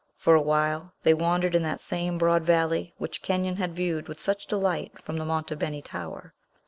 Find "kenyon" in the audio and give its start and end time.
3.21-3.57